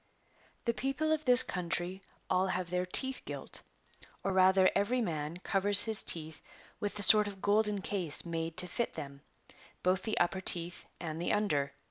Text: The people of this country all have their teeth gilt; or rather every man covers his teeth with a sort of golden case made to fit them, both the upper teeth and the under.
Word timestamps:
The 0.65 0.73
people 0.73 1.11
of 1.11 1.25
this 1.25 1.43
country 1.43 2.01
all 2.27 2.47
have 2.47 2.71
their 2.71 2.87
teeth 2.87 3.21
gilt; 3.23 3.61
or 4.23 4.33
rather 4.33 4.67
every 4.73 4.99
man 4.99 5.37
covers 5.37 5.83
his 5.83 6.01
teeth 6.01 6.41
with 6.79 6.97
a 6.97 7.03
sort 7.03 7.27
of 7.27 7.39
golden 7.39 7.81
case 7.81 8.25
made 8.25 8.57
to 8.57 8.67
fit 8.67 8.95
them, 8.95 9.21
both 9.83 10.01
the 10.01 10.17
upper 10.19 10.41
teeth 10.41 10.87
and 10.99 11.21
the 11.21 11.31
under. 11.31 11.73